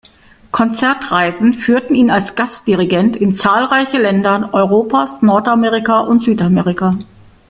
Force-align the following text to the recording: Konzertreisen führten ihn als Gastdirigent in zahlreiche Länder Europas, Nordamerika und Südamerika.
Konzertreisen 0.51 1.53
führten 1.53 1.93
ihn 1.93 2.09
als 2.09 2.33
Gastdirigent 2.33 3.15
in 3.15 3.31
zahlreiche 3.35 3.99
Länder 3.99 4.49
Europas, 4.51 5.21
Nordamerika 5.21 5.99
und 5.99 6.23
Südamerika. 6.23 6.97